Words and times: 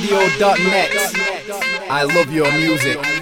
myradio.net. 0.00 1.90
I 1.90 2.02
love 2.02 2.32
your 2.32 2.50
music. 2.52 3.15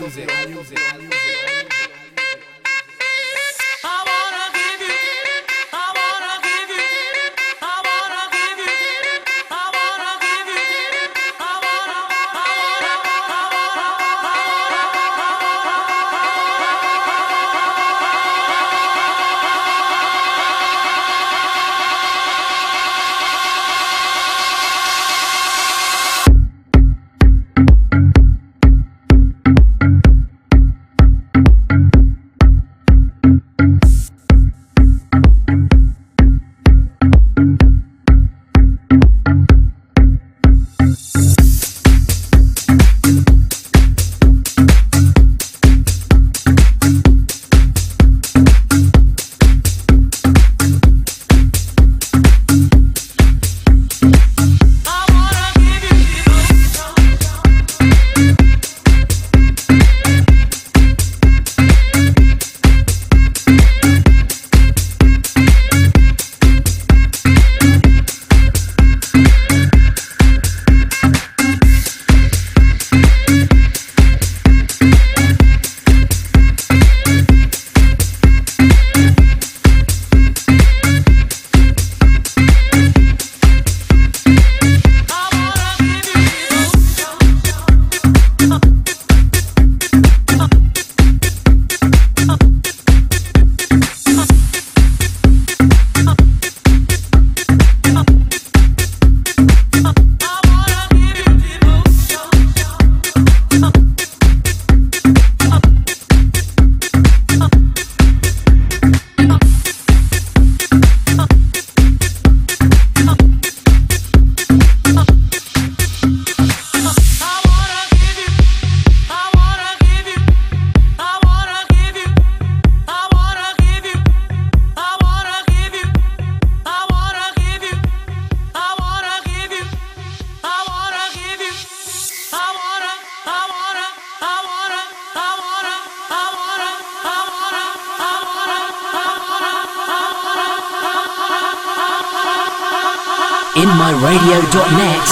inmyradio.net. 143.85 145.09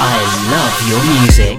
I 0.00 0.18
love 0.50 0.76
your 0.88 1.02
music. 1.20 1.58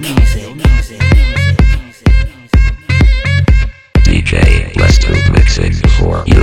DJ 4.03 4.73
Lesto 4.73 5.13
mixing 5.31 5.73
for 5.99 6.23
you. 6.25 6.42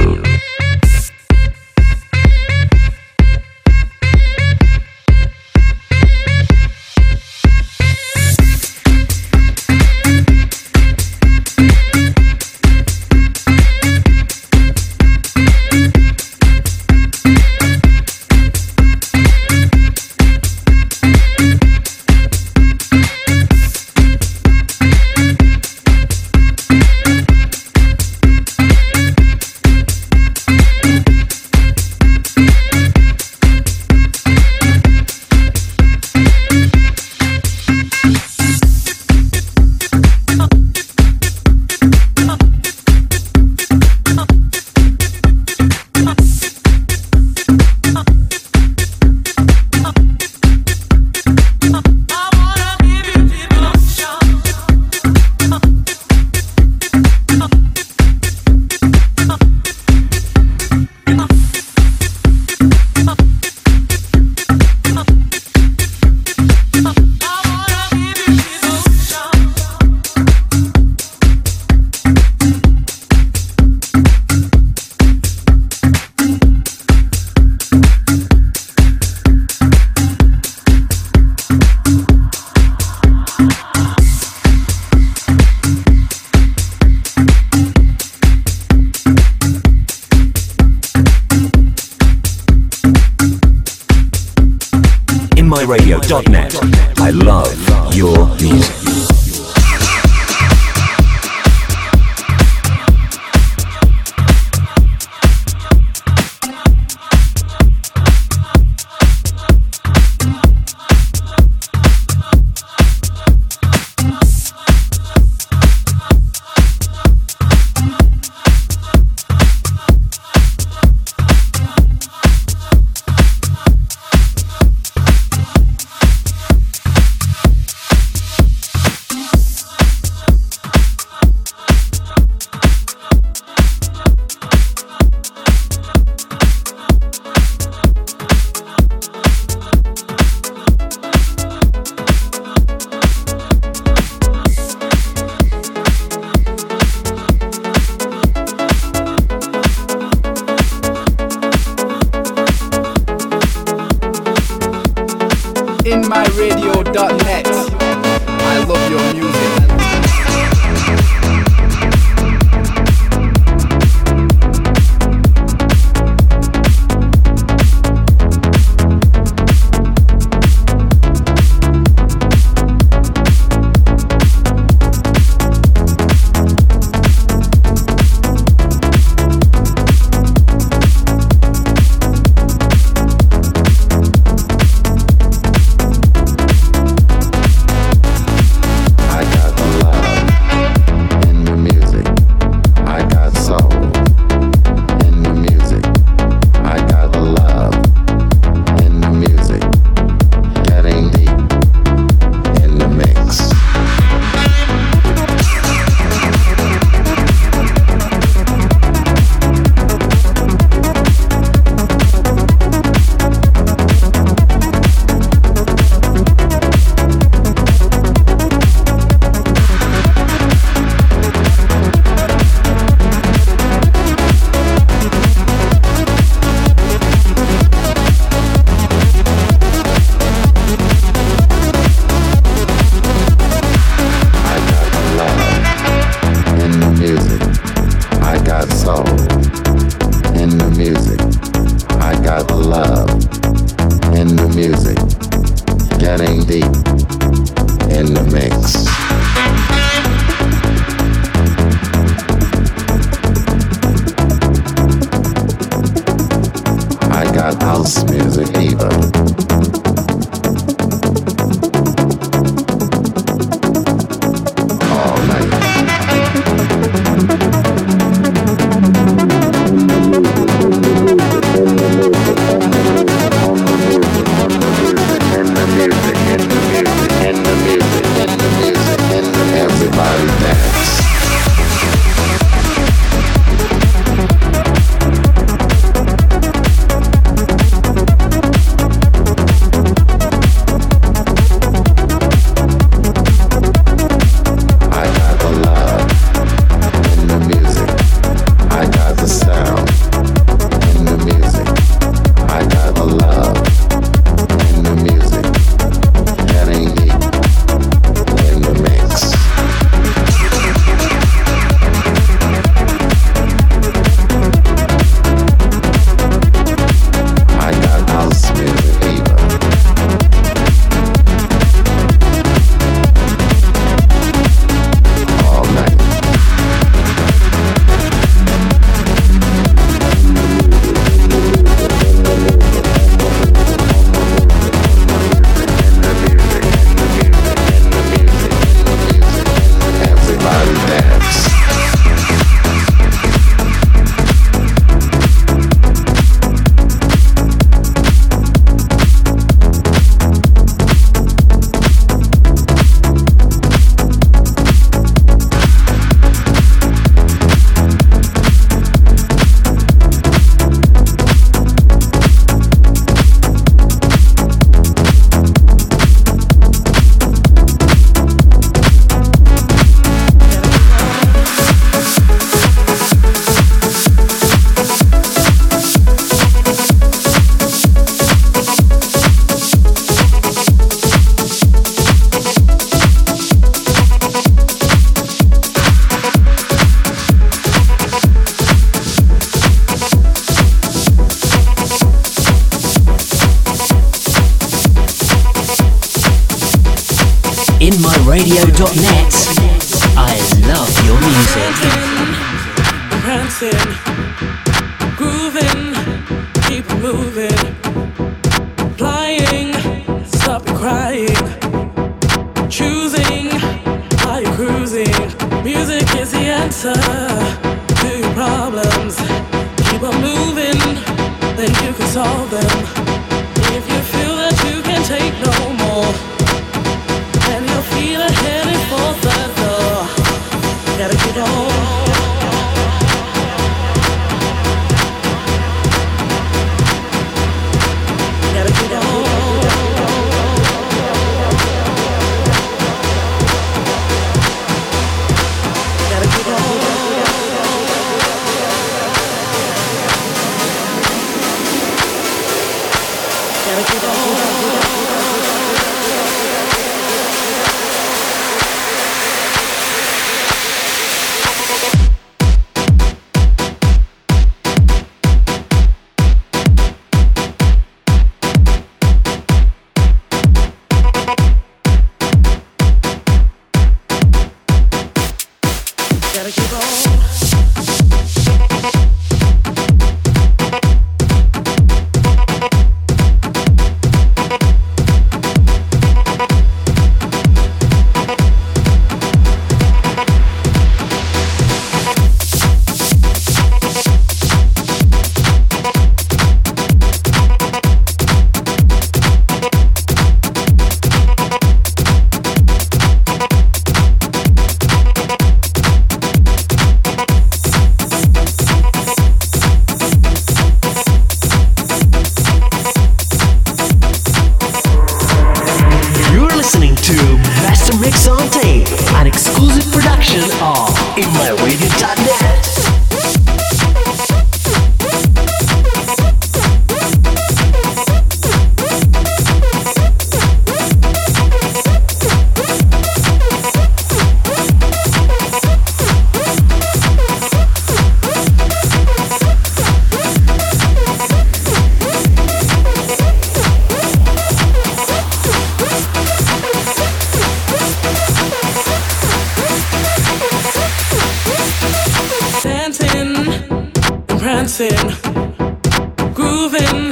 InMyRadio.net. 554.70 557.09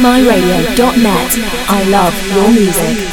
MyRadio.net. 0.00 1.38
I 1.68 1.84
love 1.90 2.14
your 2.32 2.50
music. 2.50 3.09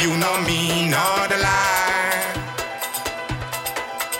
you 0.00 0.16
know 0.16 0.40
me, 0.42 0.88
not 0.90 1.30
a 1.32 1.38
lie. 1.38 2.22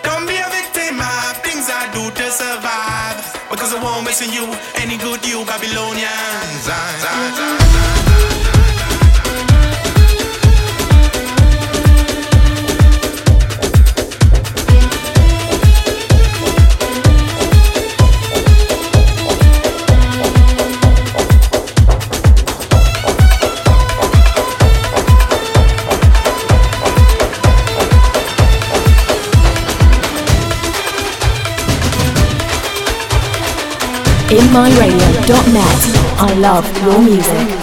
Don't 0.03 0.27
be 0.27 0.37
a 0.37 0.49
victim 0.51 0.99
of 0.99 1.37
things 1.47 1.71
I 1.71 1.89
do 1.95 2.11
to 2.11 2.31
survive. 2.31 3.19
Because 3.51 3.73
I 3.75 3.83
won't 3.83 4.05
mention 4.05 4.33
you, 4.33 4.45
any 4.77 4.97
good 4.99 5.25
you 5.27 5.45
Babylonians. 5.45 6.65
I, 6.69 6.79
I, 7.03 7.65
I. 7.65 7.68
inmyradio.net. 34.31 35.81
I 36.21 36.35
love 36.35 36.67
your 36.83 36.99
music. 37.01 37.58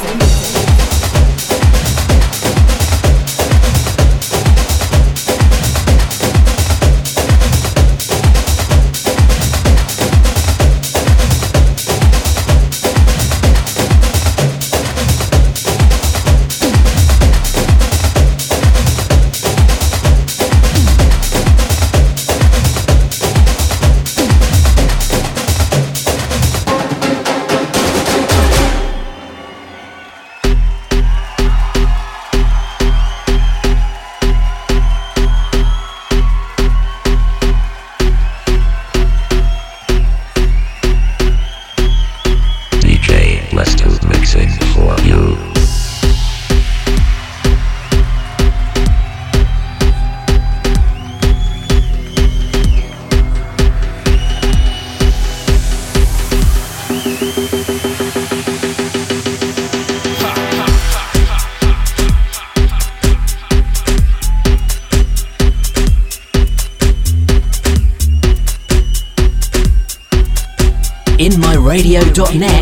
radio.net 72.17 72.54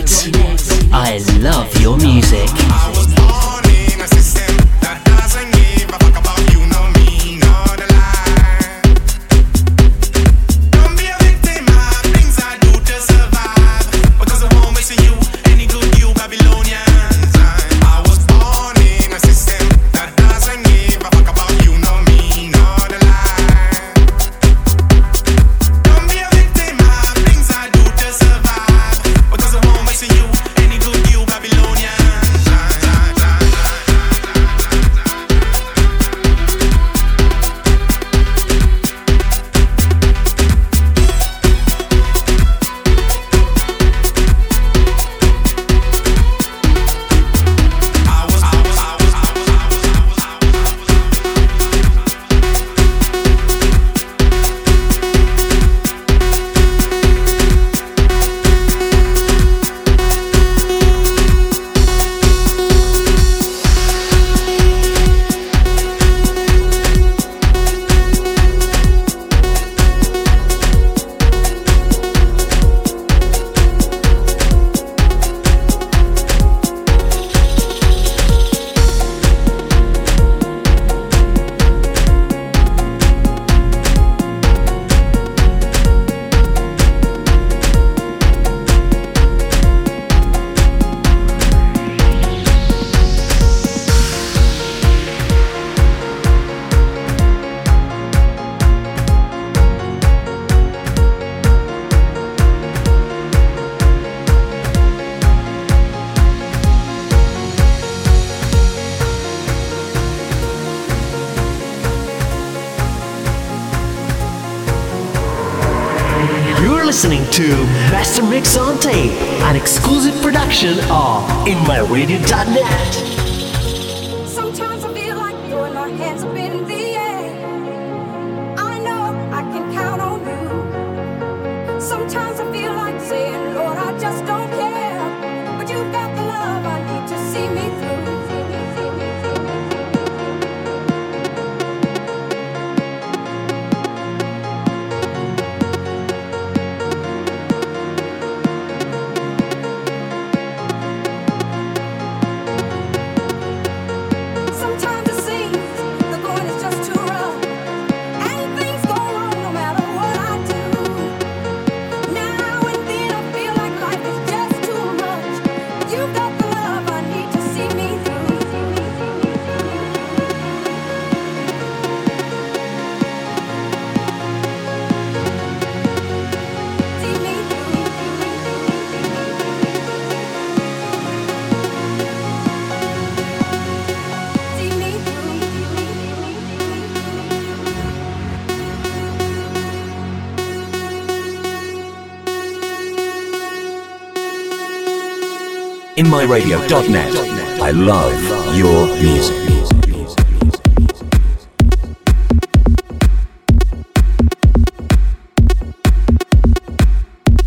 inmyradio.net. 196.03 197.15
I 197.61 197.71
love 197.71 198.57
your 198.57 198.87
music. 199.01 199.39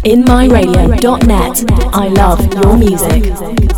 inmyradio.net. 0.06 1.64
I 1.92 2.08
love 2.08 2.54
your 2.54 2.76
music. 2.78 3.75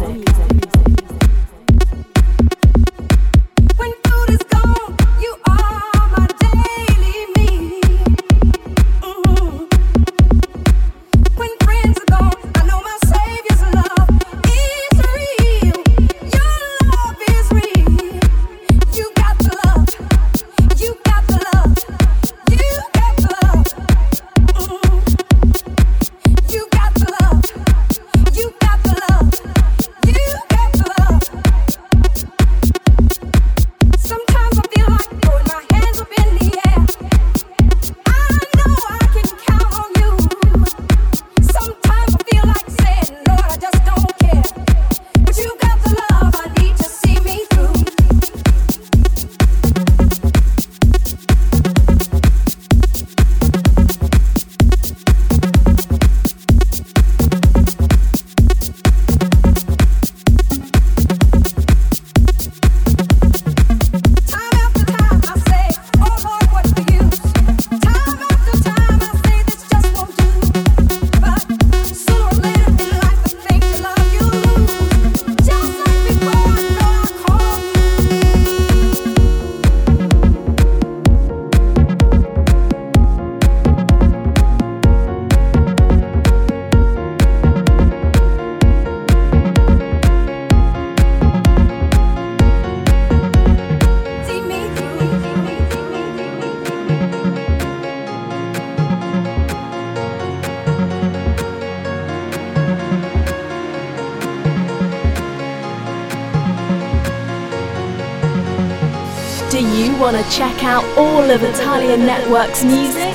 check 110.38 110.62
out 110.62 110.85
all 110.96 111.29
of 111.29 111.42
Italian 111.42 112.07
Network's 112.07 112.62
music, 112.62 113.12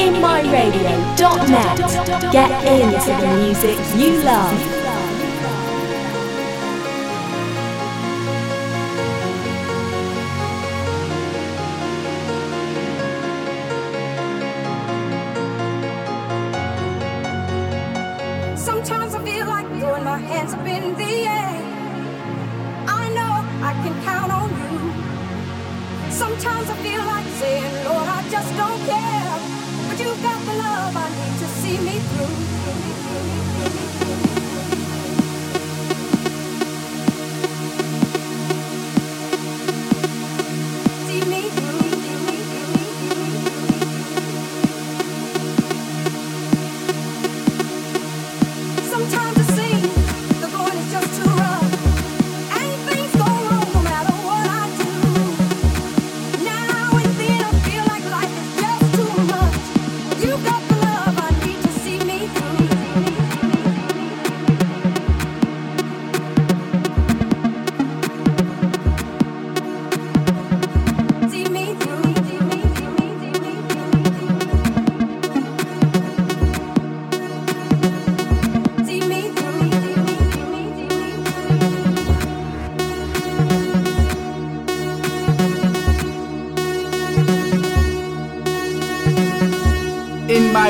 inmyradio.net. 0.00 1.76
Get 2.32 2.50
into 2.66 3.12
the 3.20 3.36
music 3.44 3.76
you 3.94 4.22
love. 4.22 4.81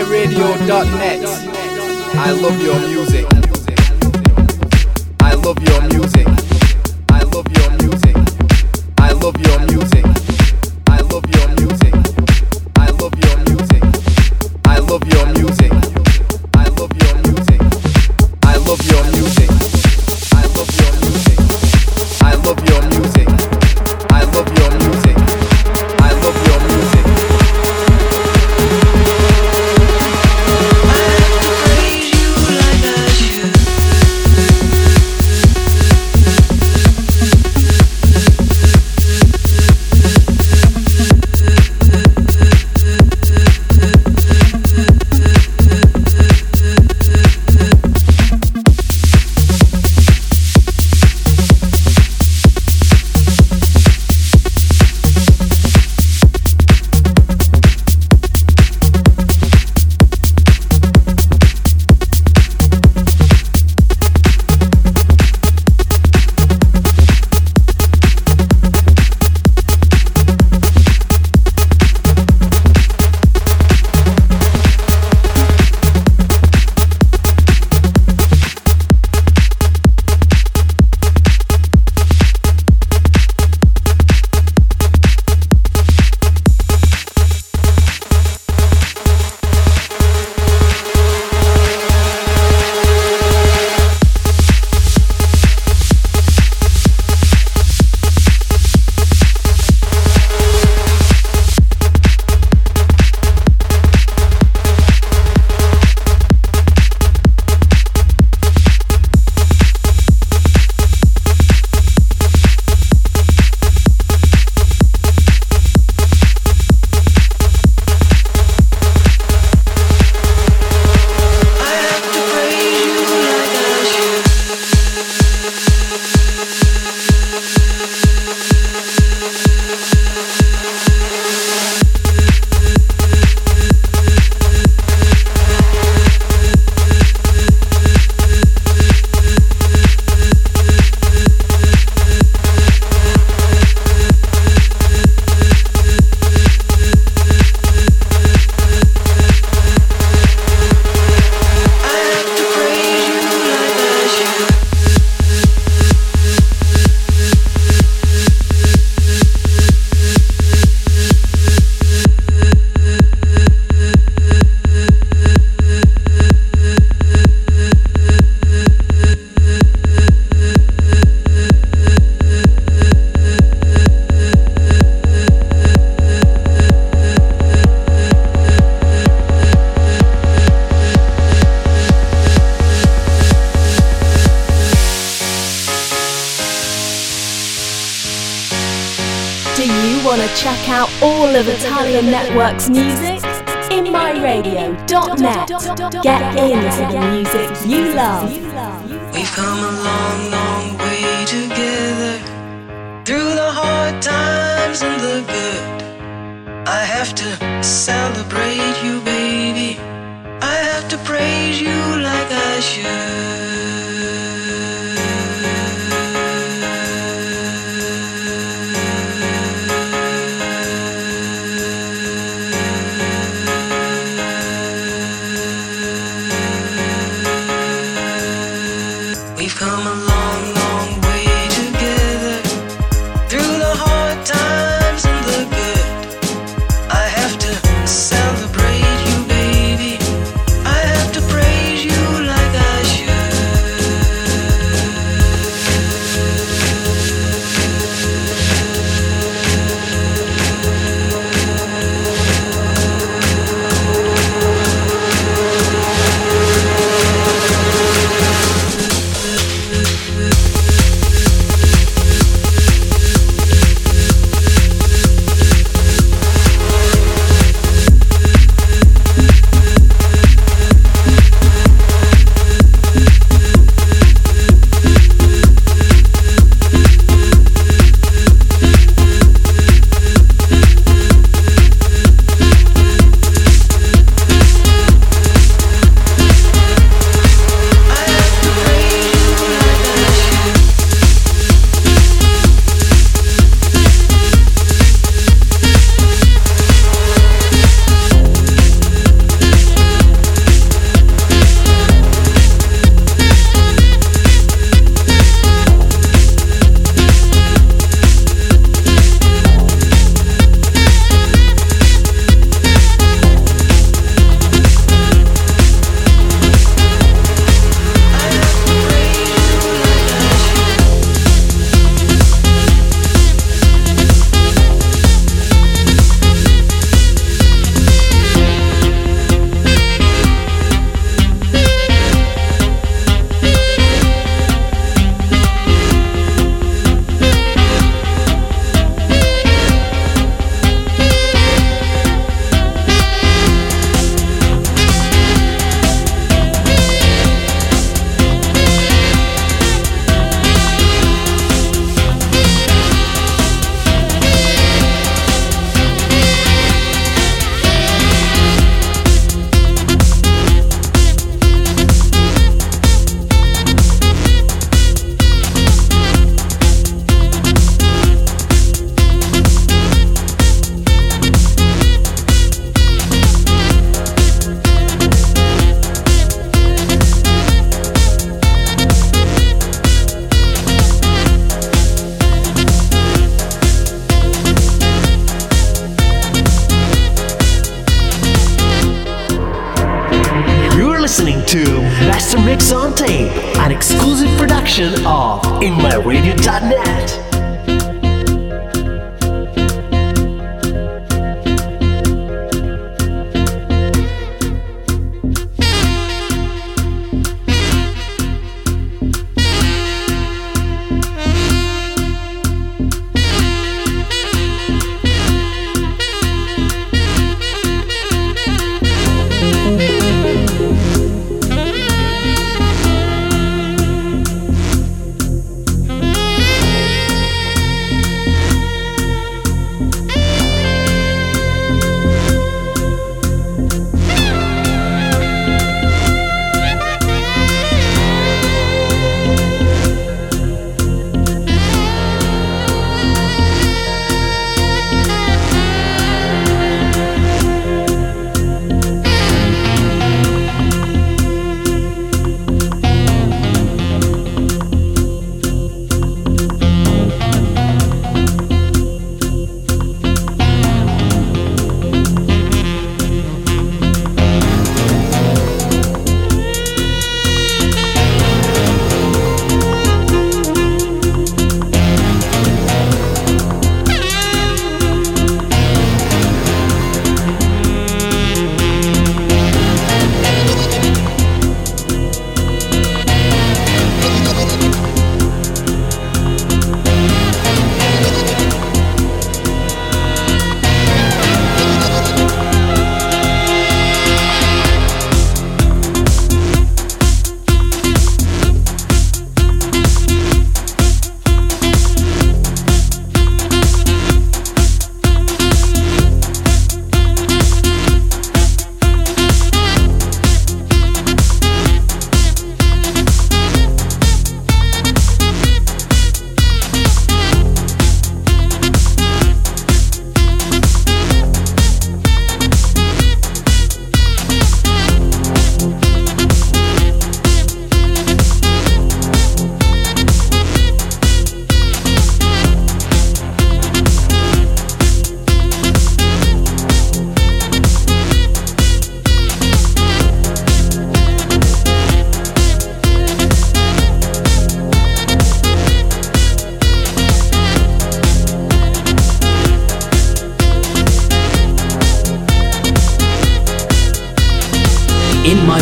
myradio.net. 0.04 1.22
I 2.14 2.32
love 2.32 2.60
your 2.60 2.78
music. 2.88 3.26
I 5.20 5.34
love 5.34 5.62
your 5.62 5.82
music. 5.88 6.51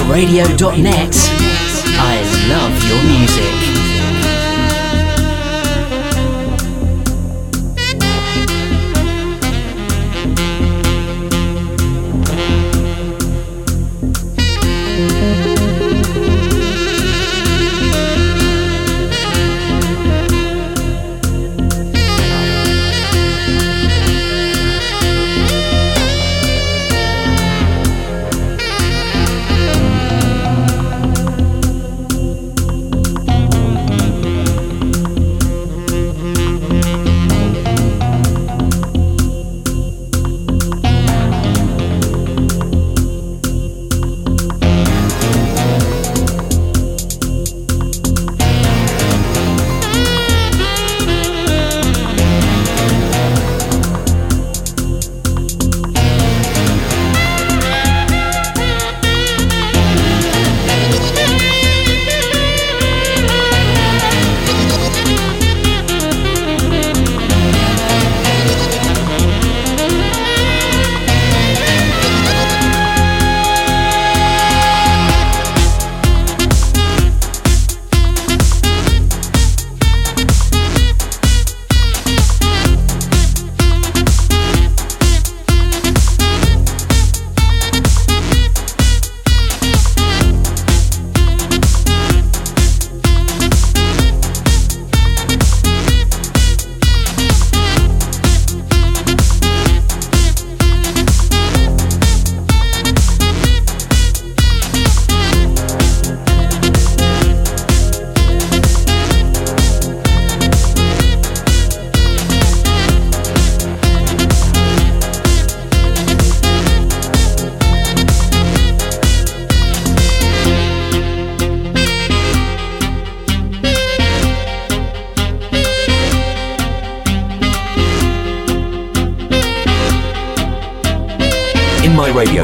radio.net. 0.08 1.14
I 1.98 2.22
love 2.48 2.82
your 2.88 3.02
music. 3.04 3.69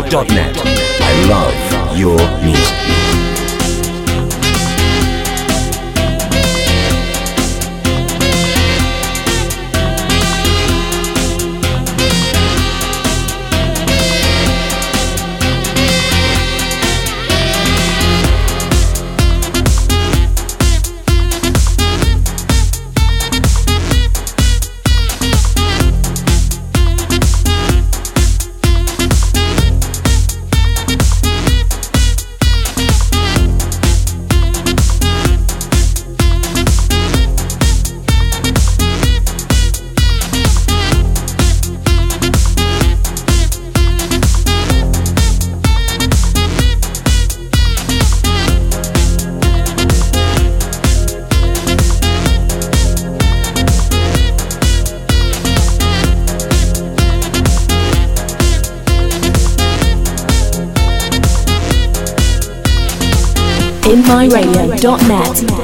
I 0.09 1.27
love 1.29 1.99
your 1.99 2.17
music. 2.45 2.76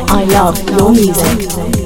I 0.08 0.24
love 0.24 0.58
your 0.70 0.90
music. 0.90 1.81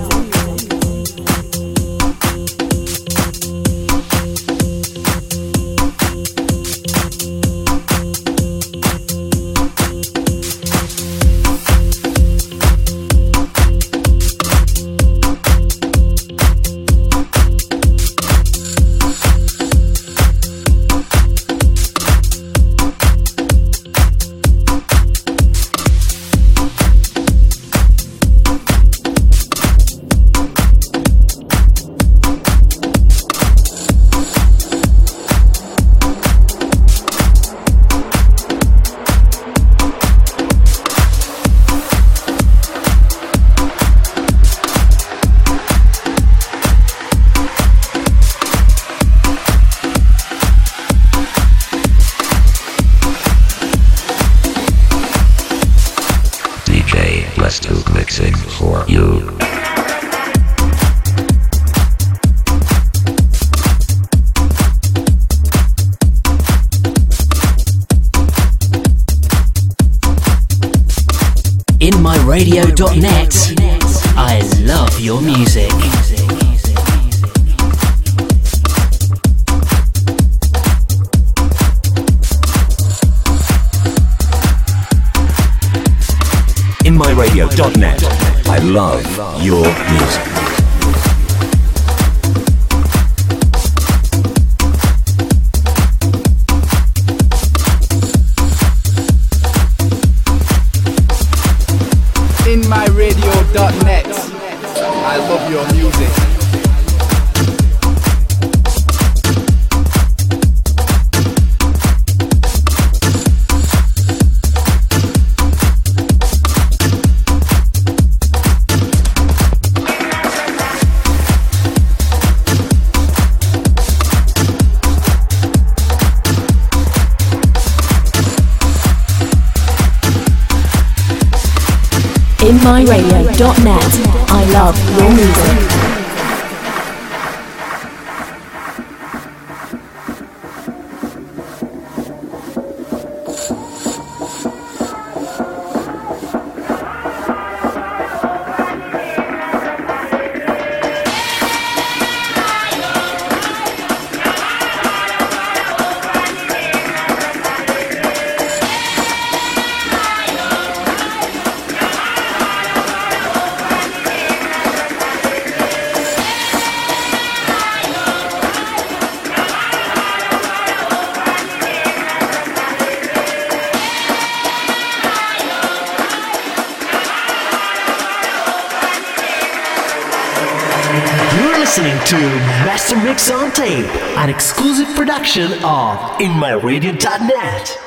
An 184.17 184.31
exclusive 184.31 184.89
production 184.97 185.53
of 185.63 185.99
InMyRadio.net. 186.19 187.86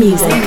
music. 0.00 0.39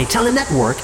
On 0.00 0.06
Italian 0.06 0.34
Network. 0.34 0.79